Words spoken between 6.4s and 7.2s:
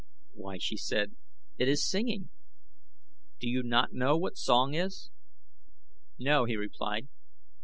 he replied.